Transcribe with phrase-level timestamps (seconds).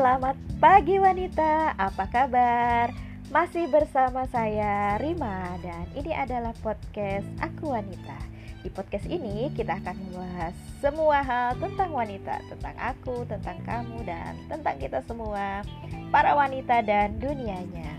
[0.00, 2.88] Selamat pagi wanita, apa kabar?
[3.28, 8.16] Masih bersama saya Rima dan ini adalah podcast Aku Wanita.
[8.64, 14.40] Di podcast ini kita akan membahas semua hal tentang wanita, tentang aku, tentang kamu dan
[14.48, 15.60] tentang kita semua,
[16.08, 17.92] para wanita dan dunianya.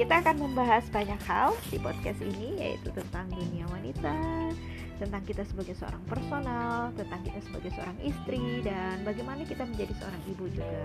[0.00, 4.16] Kita akan membahas banyak hal di podcast ini yaitu tentang dunia wanita,
[4.98, 10.22] tentang kita sebagai seorang personal, tentang kita sebagai seorang istri, dan bagaimana kita menjadi seorang
[10.30, 10.84] ibu juga.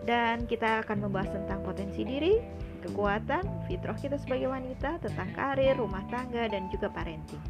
[0.00, 2.40] Dan kita akan membahas tentang potensi diri,
[2.80, 7.40] kekuatan, fitrah kita sebagai wanita, tentang karir, rumah tangga, dan juga parenting.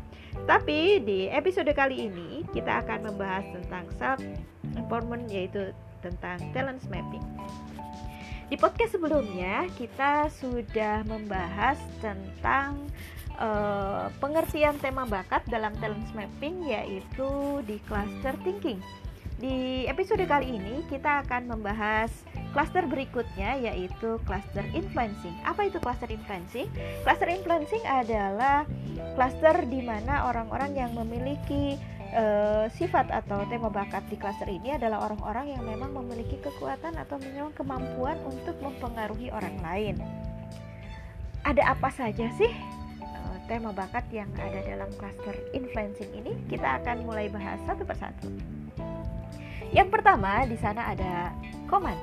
[0.46, 4.20] Tapi di episode kali ini kita akan membahas tentang self
[4.78, 7.22] empowerment yaitu tentang talent mapping.
[8.50, 12.82] Di podcast sebelumnya kita sudah membahas tentang
[13.40, 18.78] uh, pengertian tema bakat dalam talent mapping yaitu di cluster thinking.
[19.40, 22.12] Di episode kali ini kita akan membahas
[22.52, 25.32] cluster berikutnya yaitu cluster influencing.
[25.48, 26.68] Apa itu cluster influencing?
[27.08, 28.68] Cluster influencing adalah
[29.16, 31.80] cluster di mana orang-orang yang memiliki
[32.12, 37.16] uh, sifat atau tema bakat di cluster ini adalah orang-orang yang memang memiliki kekuatan atau
[37.16, 39.96] memang kemampuan untuk mempengaruhi orang lain.
[41.48, 42.52] Ada apa saja sih
[43.50, 48.30] tema bakat yang ada dalam cluster influencing ini kita akan mulai bahas satu persatu.
[49.74, 51.34] Yang pertama di sana ada
[51.66, 51.98] Koman.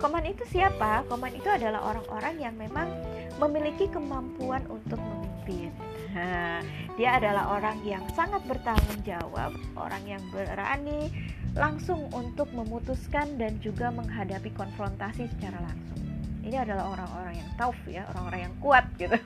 [0.00, 1.04] Koman itu siapa?
[1.12, 2.88] Koman itu adalah orang-orang yang memang
[3.36, 5.68] memiliki kemampuan untuk memimpin.
[6.16, 6.64] Nah,
[6.96, 11.12] dia adalah orang yang sangat bertanggung jawab, orang yang berani
[11.52, 16.00] langsung untuk memutuskan dan juga menghadapi konfrontasi secara langsung.
[16.48, 19.18] Ini adalah orang-orang yang tough ya, orang-orang yang kuat gitu.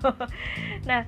[0.90, 1.06] nah,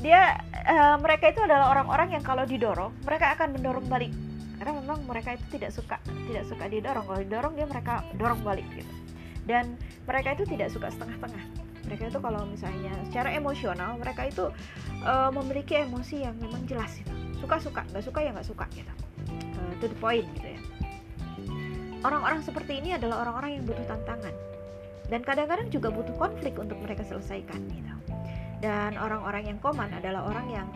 [0.00, 0.36] dia
[0.68, 4.12] uh, mereka itu adalah orang-orang yang kalau didorong mereka akan mendorong balik.
[4.56, 5.96] Karena memang mereka itu tidak suka
[6.28, 7.04] tidak suka didorong.
[7.04, 8.92] Kalau didorong dia mereka dorong balik gitu.
[9.46, 14.50] Dan mereka itu tidak suka setengah-tengah mereka itu kalau misalnya secara emosional mereka itu
[15.06, 17.14] uh, memiliki emosi yang memang jelas gitu.
[17.38, 18.92] Suka-suka nggak suka ya nggak suka gitu.
[19.30, 20.60] Uh, to the point gitu ya.
[22.02, 24.34] Orang-orang seperti ini adalah orang-orang yang butuh tantangan.
[25.06, 27.95] Dan kadang-kadang juga butuh konflik untuk mereka selesaikan gitu
[28.64, 30.68] dan orang-orang yang koman adalah orang yang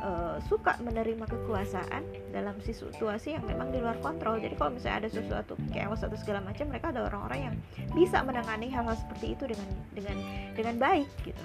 [0.00, 4.40] uh, suka menerima kekuasaan dalam situasi yang memang di luar kontrol.
[4.40, 7.54] Jadi kalau misalnya ada sesuatu chaos atau segala macam, mereka ada orang-orang yang
[7.92, 10.16] bisa menangani hal-hal seperti itu dengan dengan
[10.56, 11.44] dengan baik gitu.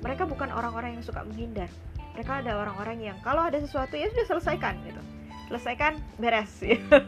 [0.00, 1.68] Mereka bukan orang-orang yang suka menghindar.
[2.16, 5.02] Mereka ada orang-orang yang kalau ada sesuatu ya sudah selesaikan gitu.
[5.50, 6.52] Selesaikan beres.
[6.62, 7.02] Gitu.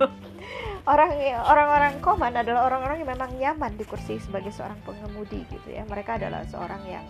[0.91, 1.15] orang
[1.47, 5.87] orang-orang koman adalah orang-orang yang memang nyaman di kursi sebagai seorang pengemudi gitu ya.
[5.87, 7.07] Mereka adalah seorang yang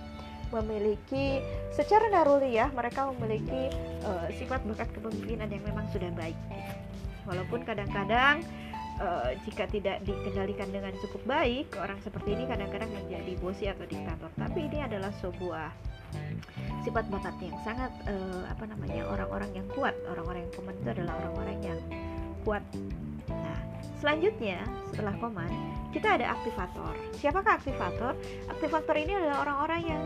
[0.53, 1.41] memiliki
[1.73, 3.73] secara naruli ya mereka memiliki
[4.05, 6.37] uh, sifat bakat kepemimpinan yang memang sudah baik.
[7.25, 8.45] Walaupun kadang-kadang
[9.01, 14.29] uh, jika tidak dikendalikan dengan cukup baik orang seperti ini kadang-kadang menjadi bosi atau diktator.
[14.37, 15.73] Tapi ini adalah sebuah
[16.85, 19.97] sifat bakat yang sangat uh, apa namanya orang-orang yang kuat.
[20.13, 21.81] Orang-orang yang koman itu adalah orang-orang yang
[22.45, 22.65] kuat
[24.01, 26.97] selanjutnya setelah koman kita ada aktivator.
[27.21, 28.17] Siapakah aktivator?
[28.49, 30.03] Aktivator ini adalah orang-orang yang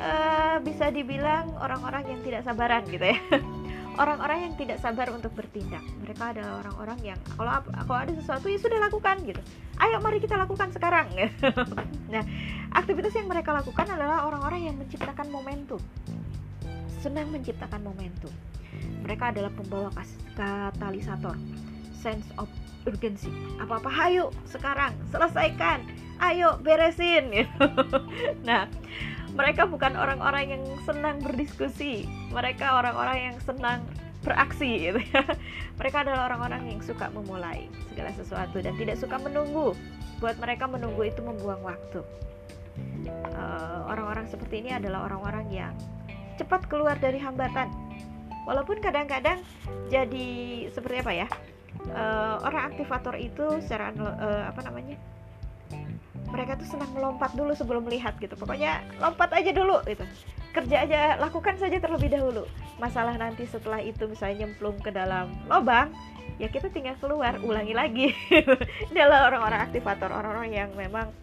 [0.00, 3.18] uh, bisa dibilang orang-orang yang tidak sabaran gitu ya.
[3.94, 5.84] Orang-orang yang tidak sabar untuk bertindak.
[6.02, 9.38] Mereka adalah orang-orang yang kalau kalau ada sesuatu ya sudah lakukan gitu.
[9.78, 11.14] Ayo mari kita lakukan sekarang
[12.14, 12.22] nah
[12.74, 15.78] aktivitas yang mereka lakukan adalah orang-orang yang menciptakan momentum.
[16.98, 18.34] Senang menciptakan momentum.
[19.06, 19.94] Mereka adalah pembawa
[20.34, 21.38] katalisator.
[21.94, 22.50] Sense of
[22.84, 25.84] urgency apa-apa ayo sekarang selesaikan.
[26.22, 27.48] Ayo beresin.
[28.48, 28.70] Nah
[29.34, 32.06] mereka bukan orang-orang yang senang berdiskusi.
[32.30, 33.82] Mereka orang-orang yang senang
[34.22, 35.22] beraksi gitu ya.
[35.82, 39.74] Mereka adalah orang-orang yang suka memulai segala sesuatu dan tidak suka menunggu.
[40.22, 42.00] Buat mereka menunggu itu membuang waktu.
[43.04, 45.74] Eh, orang-orang uh, seperti ini adalah orang-orang yang
[46.38, 47.68] cepat keluar dari hambatan.
[48.46, 49.42] Walaupun kadang-kadang
[49.90, 50.30] jadi
[50.70, 51.28] seperti apa ya
[51.92, 54.96] uh, orang aktivator itu secara uh, apa namanya?
[56.30, 58.34] Mereka tuh senang melompat dulu sebelum melihat gitu.
[58.34, 60.02] Pokoknya lompat aja dulu gitu.
[60.54, 62.48] Kerja aja lakukan saja terlebih dahulu.
[62.80, 65.92] Masalah nanti setelah itu misalnya nyemplung ke dalam lubang
[66.38, 68.08] ya kita tinggal keluar ulangi lagi.
[68.90, 71.14] Adalah orang-orang aktivator orang-orang yang memang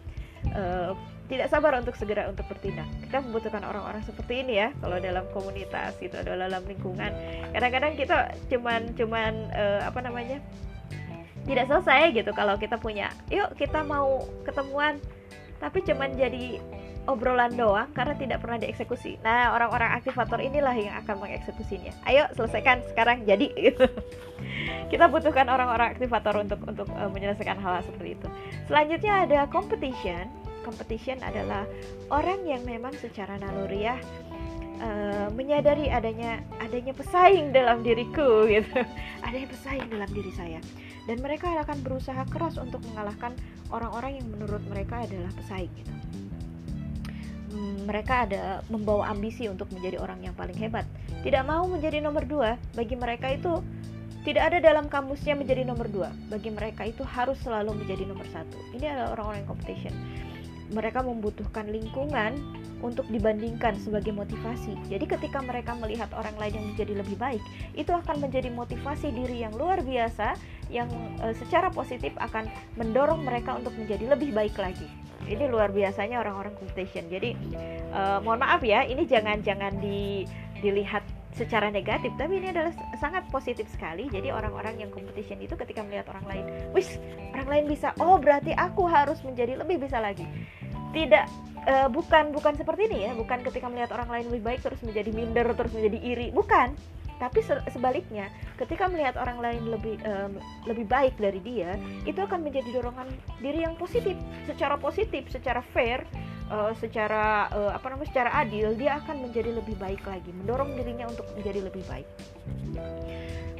[0.56, 0.96] uh,
[1.30, 2.86] tidak sabar untuk segera untuk bertindak.
[3.06, 7.10] Kita membutuhkan orang-orang seperti ini ya kalau dalam komunitas itu dalam lingkungan.
[7.54, 8.16] Kadang-kadang kita
[8.50, 10.38] cuman cuman uh, apa namanya?
[11.42, 15.02] tidak selesai gitu kalau kita punya yuk kita mau ketemuan
[15.58, 16.62] tapi cuman jadi
[17.10, 19.18] obrolan doang karena tidak pernah dieksekusi.
[19.26, 21.90] Nah, orang-orang aktivator inilah yang akan mengeksekusinya.
[22.06, 23.90] Ayo selesaikan sekarang jadi gitu.
[24.92, 28.28] kita butuhkan orang-orang aktivator untuk untuk uh, menyelesaikan hal, hal seperti itu
[28.68, 30.28] selanjutnya ada competition
[30.62, 31.66] competition adalah
[32.08, 33.98] orang yang memang secara naluriah
[34.82, 38.82] uh, menyadari adanya adanya pesaing dalam diriku gitu.
[39.22, 40.60] Adanya pesaing dalam diri saya.
[41.06, 43.34] Dan mereka akan berusaha keras untuk mengalahkan
[43.74, 45.92] orang-orang yang menurut mereka adalah pesaing gitu.
[47.52, 50.86] Hmm, mereka ada membawa ambisi untuk menjadi orang yang paling hebat.
[51.26, 53.60] Tidak mau menjadi nomor dua bagi mereka itu
[54.22, 56.14] tidak ada dalam kamusnya menjadi nomor dua.
[56.30, 58.54] Bagi mereka itu harus selalu menjadi nomor satu.
[58.70, 59.94] Ini adalah orang-orang yang competition
[60.72, 62.36] mereka membutuhkan lingkungan
[62.82, 64.74] untuk dibandingkan sebagai motivasi.
[64.90, 67.42] Jadi ketika mereka melihat orang lain yang menjadi lebih baik,
[67.78, 70.34] itu akan menjadi motivasi diri yang luar biasa
[70.68, 70.90] yang
[71.22, 74.90] e, secara positif akan mendorong mereka untuk menjadi lebih baik lagi.
[75.22, 77.06] Ini luar biasanya orang-orang competition.
[77.06, 77.38] Jadi
[77.94, 80.26] e, mohon maaf ya, ini jangan-jangan di,
[80.58, 84.10] dilihat secara negatif, tapi ini adalah sangat positif sekali.
[84.10, 86.44] Jadi orang-orang yang competition itu ketika melihat orang lain,
[86.76, 86.98] wis
[87.32, 90.28] orang lain bisa, oh berarti aku harus menjadi lebih bisa lagi
[90.92, 91.26] tidak
[91.66, 93.12] uh, bukan bukan seperti ini ya.
[93.16, 96.28] Bukan ketika melihat orang lain lebih baik terus menjadi minder terus menjadi iri.
[96.30, 96.76] Bukan.
[97.20, 97.38] Tapi
[97.70, 98.26] sebaliknya
[98.58, 103.06] ketika melihat orang lain lebih um, lebih baik dari dia itu akan menjadi dorongan
[103.38, 104.18] diri yang positif.
[104.42, 106.02] Secara positif secara fair
[106.50, 110.34] uh, secara uh, apa namanya secara adil dia akan menjadi lebih baik lagi.
[110.34, 112.08] Mendorong dirinya untuk menjadi lebih baik.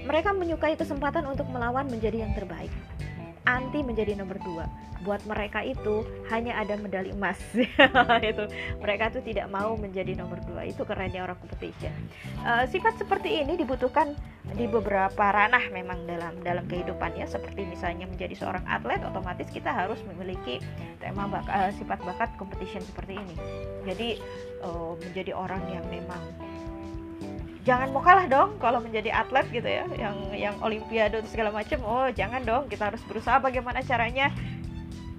[0.03, 2.73] Mereka menyukai kesempatan untuk melawan menjadi yang terbaik
[3.45, 4.67] anti menjadi nomor dua.
[5.03, 7.39] Buat mereka itu hanya ada medali emas.
[8.31, 8.47] Itu.
[8.79, 10.63] Mereka tuh tidak mau menjadi nomor dua.
[10.63, 11.91] Itu kerennya orang competition.
[12.47, 14.15] Uh, sifat seperti ini dibutuhkan
[14.55, 17.27] di beberapa ranah memang dalam dalam kehidupannya.
[17.27, 20.63] Seperti misalnya menjadi seorang atlet otomatis kita harus memiliki
[21.03, 23.35] tema bak uh, sifat bakat competition seperti ini.
[23.83, 24.09] Jadi
[24.63, 26.23] uh, menjadi orang yang memang
[27.63, 29.85] jangan mau kalah dong kalau menjadi atlet gitu ya.
[29.95, 31.79] Yang yang olimpiade segala macam.
[31.87, 32.65] Oh jangan dong.
[32.67, 34.31] Kita harus berusaha bagaimana caranya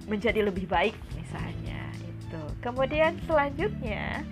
[0.04, 1.80] menjadi lebih baik misalnya.
[2.00, 2.40] Itu.
[2.60, 4.24] Kemudian selanjutnya.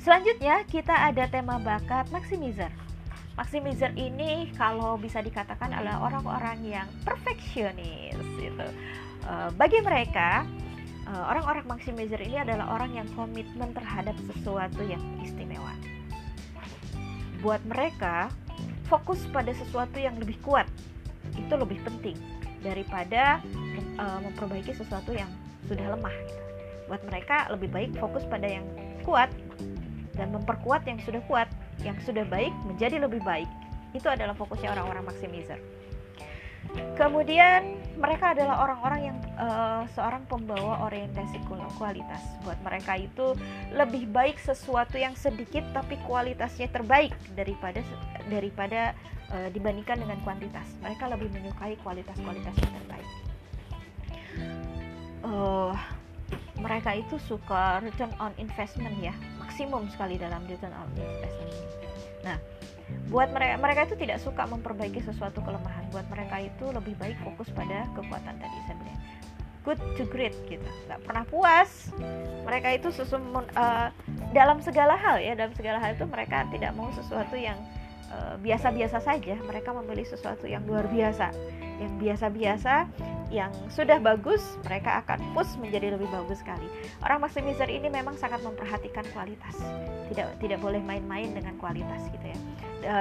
[0.00, 2.70] Selanjutnya kita ada tema bakat maximizer
[3.36, 8.68] maximizer ini kalau bisa dikatakan adalah orang-orang yang perfeksionis itu
[9.28, 10.65] uh, bagi mereka Eh,
[11.06, 15.70] orang-orang uh, maximizer ini adalah orang yang komitmen terhadap sesuatu yang istimewa.
[17.40, 18.32] Buat mereka,
[18.90, 20.66] fokus pada sesuatu yang lebih kuat
[21.38, 22.18] itu lebih penting
[22.62, 23.38] daripada
[23.98, 25.30] uh, memperbaiki sesuatu yang
[25.70, 26.14] sudah lemah.
[26.26, 26.42] Gitu.
[26.90, 28.66] Buat mereka lebih baik fokus pada yang
[29.02, 29.30] kuat
[30.18, 31.46] dan memperkuat yang sudah kuat,
[31.82, 33.46] yang sudah baik menjadi lebih baik.
[33.94, 35.60] Itu adalah fokusnya orang-orang maximizer.
[36.98, 41.40] Kemudian mereka adalah orang-orang yang uh, seorang pembawa orientasi
[41.80, 42.22] kualitas.
[42.44, 43.32] Buat mereka itu
[43.72, 47.80] lebih baik sesuatu yang sedikit tapi kualitasnya terbaik daripada
[48.28, 48.92] daripada
[49.32, 50.68] uh, dibandingkan dengan kuantitas.
[50.84, 53.08] Mereka lebih menyukai kualitas-kualitas yang terbaik.
[55.26, 55.72] Uh,
[56.60, 61.52] mereka itu suka return on investment ya, maksimum sekali dalam return on investment.
[62.24, 62.36] Nah,
[63.06, 65.86] buat mereka mereka itu tidak suka memperbaiki sesuatu kelemahan.
[65.90, 68.98] Buat mereka itu lebih baik fokus pada kekuatan tadi bilang.
[69.66, 70.66] Good to great gitu.
[70.86, 71.90] Nggak pernah puas.
[72.46, 73.90] Mereka itu sesum uh,
[74.30, 75.34] dalam segala hal ya.
[75.34, 77.58] Dalam segala hal itu mereka tidak mau sesuatu yang
[78.14, 79.34] eh, biasa-biasa uh, saja.
[79.34, 81.34] Mereka memilih sesuatu yang luar biasa.
[81.82, 82.74] Yang biasa-biasa
[83.26, 86.70] yang sudah bagus mereka akan push menjadi lebih bagus sekali.
[87.02, 89.58] Orang maximizer ini memang sangat memperhatikan kualitas.
[90.14, 92.38] Tidak tidak boleh main-main dengan kualitas gitu ya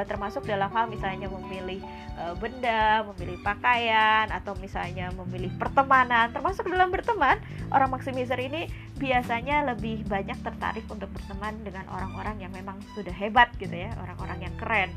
[0.09, 1.79] termasuk dalam hal misalnya memilih
[2.19, 7.39] uh, benda, memilih pakaian atau misalnya memilih pertemanan, termasuk dalam berteman,
[7.71, 13.51] orang maximizer ini biasanya lebih banyak tertarik untuk berteman dengan orang-orang yang memang sudah hebat
[13.59, 14.91] gitu ya, orang-orang yang keren.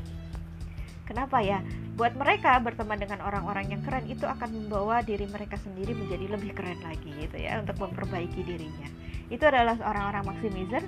[1.09, 1.65] Kenapa ya?
[1.97, 6.53] Buat mereka berteman dengan orang-orang yang keren itu akan membawa diri mereka sendiri menjadi lebih
[6.53, 8.87] keren lagi gitu ya untuk memperbaiki dirinya.
[9.33, 10.85] Itu adalah orang-orang maximizer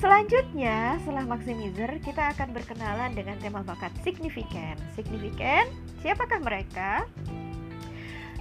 [0.00, 4.72] Selanjutnya, setelah maximizer, kita akan berkenalan dengan tema bakat signifikan.
[4.96, 5.68] Signifikan,
[6.00, 7.04] siapakah mereka?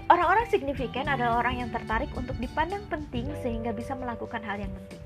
[0.07, 5.03] Orang-orang signifikan adalah orang yang tertarik untuk dipandang penting sehingga bisa melakukan hal yang penting.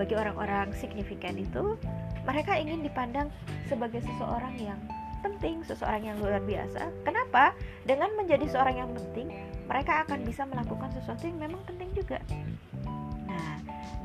[0.00, 1.76] Bagi orang-orang signifikan itu,
[2.24, 3.28] mereka ingin dipandang
[3.68, 4.80] sebagai seseorang yang
[5.20, 6.88] penting, seseorang yang luar biasa.
[7.04, 7.52] Kenapa?
[7.84, 9.28] Dengan menjadi seorang yang penting,
[9.68, 12.16] mereka akan bisa melakukan sesuatu yang memang penting juga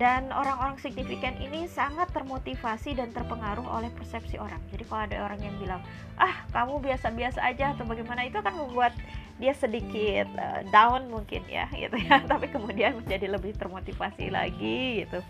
[0.01, 4.57] dan orang-orang signifikan ini sangat termotivasi dan terpengaruh oleh persepsi orang.
[4.73, 5.77] Jadi kalau ada orang yang bilang
[6.17, 8.97] ah kamu biasa-biasa aja atau bagaimana itu akan membuat
[9.37, 12.17] dia sedikit uh, down mungkin ya gitu ya.
[12.25, 15.21] Tapi kemudian menjadi lebih termotivasi lagi gitu.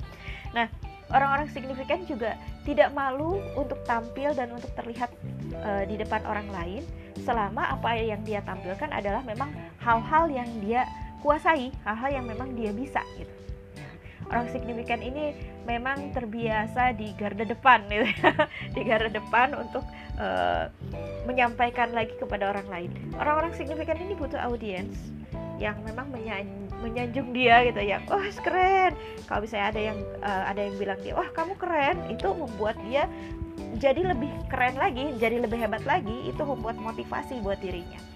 [0.55, 0.71] Nah
[1.11, 5.11] orang-orang signifikan juga tidak malu untuk tampil dan untuk terlihat
[5.67, 6.87] uh, di depan orang lain
[7.27, 9.51] selama apa yang dia tampilkan adalah memang
[9.83, 10.87] hal-hal yang dia
[11.19, 13.50] kuasai hal-hal yang memang dia bisa gitu
[14.31, 15.35] orang signifikan ini
[15.67, 18.33] memang terbiasa di garda depan gitu ya.
[18.75, 19.83] di garda depan untuk
[20.17, 20.71] uh,
[21.27, 22.89] menyampaikan lagi kepada orang lain.
[23.19, 24.95] Orang-orang signifikan ini butuh audiens
[25.61, 26.47] yang memang menyan
[26.81, 28.01] menyanjung dia gitu ya.
[28.09, 28.97] Wah keren.
[29.29, 32.00] Kalau misalnya ada yang uh, ada yang bilang dia wah kamu keren.
[32.09, 33.05] Itu membuat dia
[33.77, 38.11] jadi lebih keren lagi jadi lebih hebat lagi itu membuat motivasi buat dirinya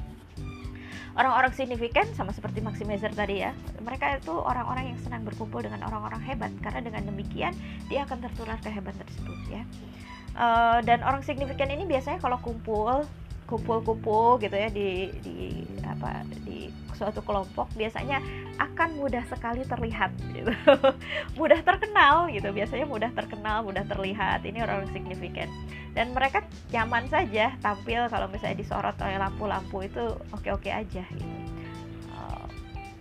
[1.15, 3.55] orang-orang signifikan sama seperti maximizer tadi ya.
[3.81, 6.51] Mereka itu orang-orang yang senang berkumpul dengan orang-orang hebat.
[6.59, 7.55] Karena dengan demikian
[7.87, 9.63] dia akan tertular kehebatan tersebut ya.
[10.35, 13.07] Uh, dan orang signifikan ini biasanya kalau kumpul
[13.45, 15.37] kumpul-kumpul gitu ya di di
[15.85, 18.23] apa di suatu kelompok biasanya
[18.55, 20.51] akan mudah sekali terlihat gitu.
[21.39, 25.51] mudah terkenal gitu biasanya mudah terkenal mudah terlihat ini orang, signifikan
[25.95, 31.54] dan mereka nyaman saja tampil kalau misalnya disorot oleh lampu-lampu itu oke-oke aja gitu.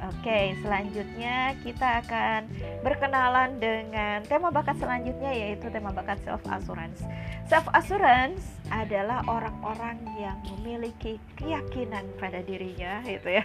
[0.05, 2.45] Oke, selanjutnya kita akan
[2.85, 7.01] berkenalan dengan tema bakat selanjutnya yaitu tema bakat self assurance.
[7.49, 13.45] Self assurance adalah orang-orang yang memiliki keyakinan pada dirinya gitu ya.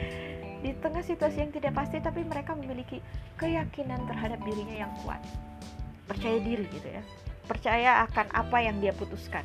[0.64, 3.00] Di tengah situasi yang tidak pasti tapi mereka memiliki
[3.36, 5.20] keyakinan terhadap dirinya yang kuat.
[6.08, 7.04] Percaya diri gitu ya
[7.50, 9.42] percaya akan apa yang dia putuskan.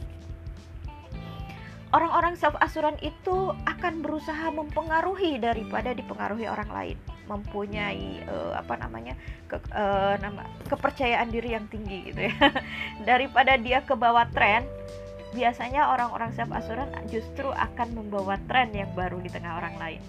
[1.96, 6.98] Orang-orang self assurance itu akan berusaha mempengaruhi daripada dipengaruhi orang lain,
[7.32, 9.16] mempunyai uh, apa namanya
[9.48, 12.36] ke, uh, nama kepercayaan diri yang tinggi gitu ya.
[13.10, 14.68] daripada dia ke bawah tren,
[15.32, 20.04] biasanya orang-orang self assurance justru akan membawa tren yang baru di tengah orang lain.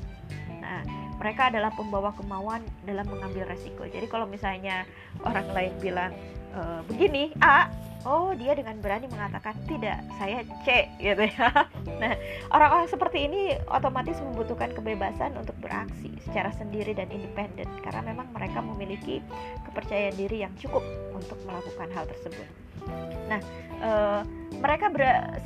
[0.58, 0.82] Nah,
[1.22, 3.86] mereka adalah pembawa kemauan dalam mengambil resiko.
[3.86, 4.82] Jadi kalau misalnya
[5.24, 6.12] orang lain bilang
[6.52, 7.70] e, begini A,
[8.06, 11.50] oh dia dengan berani mengatakan tidak, saya C gitu ya.
[11.96, 12.12] Nah,
[12.52, 18.60] orang-orang seperti ini otomatis membutuhkan kebebasan untuk beraksi secara sendiri dan independen karena memang mereka
[18.60, 19.24] memiliki
[19.64, 20.84] kepercayaan diri yang cukup
[21.16, 22.44] untuk melakukan hal tersebut.
[23.32, 23.40] Nah,
[23.80, 23.90] e,
[24.60, 24.92] mereka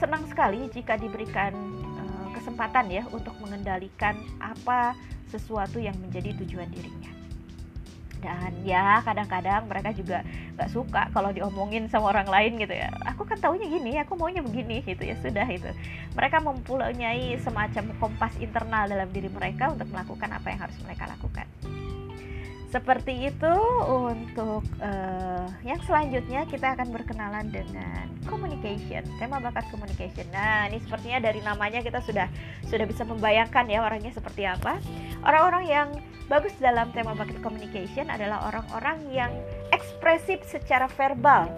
[0.03, 1.55] senang sekali jika diberikan
[2.03, 4.99] eh, kesempatan ya untuk mengendalikan apa
[5.31, 7.10] sesuatu yang menjadi tujuan dirinya
[8.21, 10.23] dan ya kadang-kadang mereka juga
[10.57, 12.93] nggak suka kalau diomongin sama orang lain gitu ya.
[13.17, 15.71] Aku kan taunya gini aku maunya begini gitu ya sudah itu
[16.15, 21.47] mereka mempunyai semacam kompas internal dalam diri mereka untuk melakukan apa yang harus mereka lakukan
[22.71, 23.55] seperti itu
[23.91, 30.23] untuk uh, yang selanjutnya kita akan berkenalan dengan communication, tema bakat communication.
[30.31, 32.31] Nah, ini sepertinya dari namanya kita sudah
[32.71, 34.79] sudah bisa membayangkan ya orangnya seperti apa.
[35.27, 35.89] Orang-orang yang
[36.31, 39.35] bagus dalam tema bakat communication adalah orang-orang yang
[39.75, 41.51] ekspresif secara verbal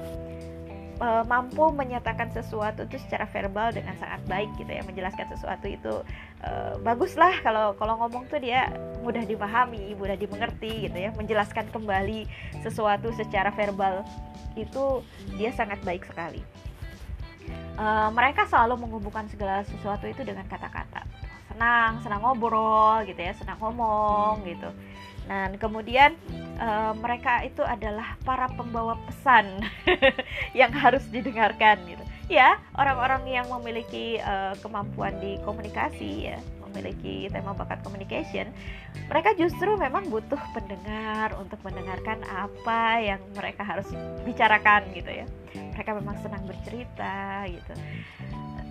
[1.02, 5.94] e, mampu menyatakan sesuatu itu secara verbal dengan sangat baik gitu ya menjelaskan sesuatu itu
[6.40, 6.50] e,
[6.80, 8.70] bagus lah kalau kalau ngomong tuh dia
[9.02, 11.10] mudah dipahami mudah dimengerti gitu ya.
[11.12, 12.30] Menjelaskan kembali
[12.62, 14.06] sesuatu secara verbal
[14.54, 15.02] itu
[15.36, 16.40] dia sangat baik sekali.
[17.76, 21.02] E, mereka selalu menghubungkan segala sesuatu itu dengan kata-kata.
[21.50, 24.70] Senang senang ngobrol gitu ya senang ngomong gitu.
[25.30, 26.18] Nah, kemudian
[26.58, 29.62] uh, mereka itu adalah para pembawa pesan
[30.58, 32.02] yang harus didengarkan gitu.
[32.30, 36.38] Ya, orang-orang yang memiliki uh, kemampuan di komunikasi ya,
[36.72, 38.48] memiliki tema bakat communication,
[39.06, 43.86] mereka justru memang butuh pendengar untuk mendengarkan apa yang mereka harus
[44.24, 45.26] bicarakan gitu ya.
[45.52, 47.76] Mereka memang senang bercerita gitu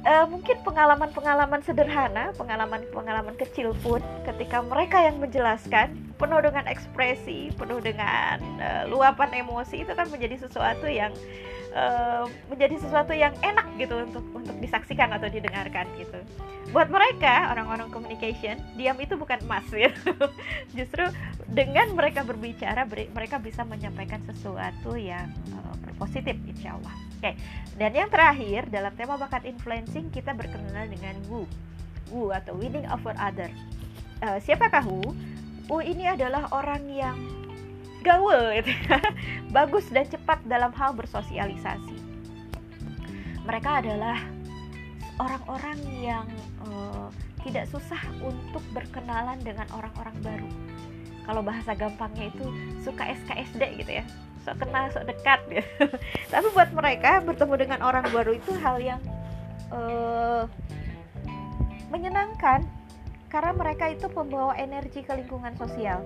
[0.05, 7.81] uh, mungkin pengalaman-pengalaman sederhana, pengalaman-pengalaman kecil pun ketika mereka yang menjelaskan penuh dengan ekspresi, penuh
[7.81, 11.13] dengan uh, luapan emosi itu kan menjadi sesuatu yang
[11.73, 16.19] uh, menjadi sesuatu yang enak gitu untuk untuk disaksikan atau didengarkan gitu.
[16.71, 20.13] Buat mereka orang-orang communication, diam itu bukan emas gitu.
[20.77, 21.09] Justru
[21.51, 25.27] dengan mereka berbicara mereka bisa menyampaikan sesuatu yang
[25.57, 26.93] uh, positif insya Allah.
[27.17, 27.31] Oke,
[27.81, 31.49] dan yang terakhir dalam tema bakat influencing kita berkenalan dengan Wu,
[32.13, 33.49] Wu atau winning over other.
[34.21, 35.01] Uh, siapakah Wu?
[35.65, 37.17] Wu ini adalah orang yang
[38.05, 38.69] gaul, gitu.
[38.69, 39.01] Ya.
[39.57, 41.97] bagus dan cepat dalam hal bersosialisasi.
[43.41, 44.21] Mereka adalah
[45.17, 46.25] orang-orang yang
[46.65, 47.09] uh,
[47.41, 50.49] tidak susah untuk berkenalan dengan orang-orang baru.
[51.25, 52.45] Kalau bahasa gampangnya itu
[52.81, 54.05] suka SKSD gitu ya,
[54.41, 55.85] sok kenal sok dekat gitu.
[56.33, 59.01] Tapi buat mereka bertemu dengan orang baru itu hal yang
[59.69, 60.45] uh,
[61.93, 62.65] menyenangkan.
[63.31, 66.03] Karena mereka itu pembawa energi ke lingkungan sosial.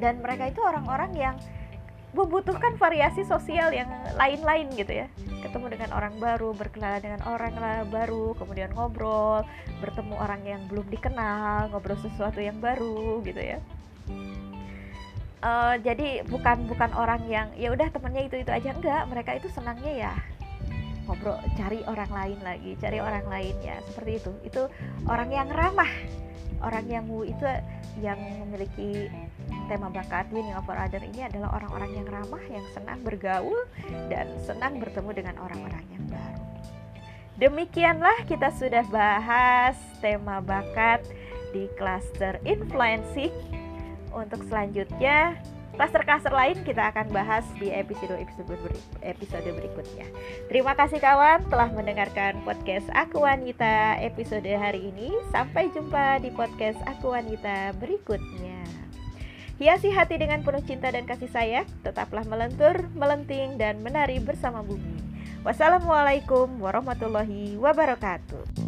[0.00, 1.36] Dan mereka itu orang-orang yang
[2.16, 5.06] membutuhkan variasi sosial yang lain-lain gitu ya.
[5.44, 7.52] Ketemu dengan orang baru berkenalan dengan orang
[7.92, 9.44] baru kemudian ngobrol
[9.84, 13.58] bertemu orang yang belum dikenal ngobrol sesuatu yang baru gitu ya
[15.42, 19.50] uh, jadi bukan bukan orang yang ya udah temennya itu itu aja enggak mereka itu
[19.52, 20.14] senangnya ya
[21.04, 24.62] ngobrol cari orang lain lagi cari orang lain ya seperti itu itu
[25.10, 25.90] orang yang ramah
[26.62, 27.42] orang yang itu
[27.98, 29.10] yang memiliki
[29.66, 33.56] tema bakat winning over other ini adalah orang-orang yang ramah, yang senang bergaul
[34.08, 36.44] dan senang bertemu dengan orang-orang yang baru.
[37.40, 41.02] Demikianlah kita sudah bahas tema bakat
[41.50, 43.32] di cluster influencing.
[44.12, 45.40] Untuk selanjutnya,
[45.74, 50.06] cluster-cluster lain kita akan bahas di episode-episode episode berikutnya.
[50.52, 55.16] Terima kasih kawan telah mendengarkan podcast Aku Wanita episode hari ini.
[55.32, 58.60] Sampai jumpa di podcast Aku Wanita berikutnya.
[59.62, 64.98] Hiasi hati dengan penuh cinta dan kasih sayang, tetaplah melentur, melenting, dan menari bersama bumi.
[65.46, 68.61] Wassalamualaikum warahmatullahi wabarakatuh.